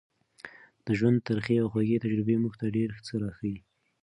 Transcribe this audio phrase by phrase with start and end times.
[0.85, 3.57] د ژوند ترخې او خوږې تجربې موږ ته ډېر څه راښيي.